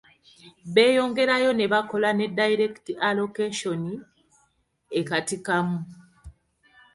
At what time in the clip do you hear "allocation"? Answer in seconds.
3.09-3.85